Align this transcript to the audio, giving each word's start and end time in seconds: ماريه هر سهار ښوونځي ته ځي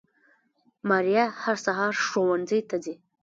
ماريه 0.89 1.25
هر 1.41 1.57
سهار 1.65 1.93
ښوونځي 2.05 2.59
ته 2.69 2.75
ځي 2.83 2.93